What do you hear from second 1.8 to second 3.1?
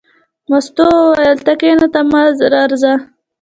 ته مه ورځه.